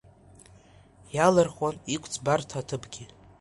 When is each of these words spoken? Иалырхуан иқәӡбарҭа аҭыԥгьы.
Иалырхуан 1.15 1.75
иқәӡбарҭа 1.95 2.55
аҭыԥгьы. 2.59 3.05